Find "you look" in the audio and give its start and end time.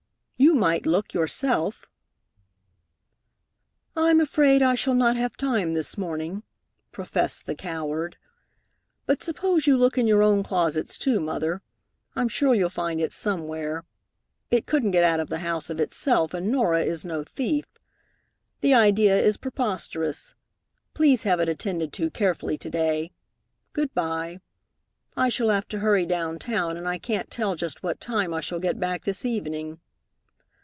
9.67-9.99